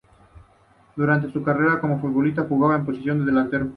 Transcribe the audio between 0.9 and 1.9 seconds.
Durante su carrera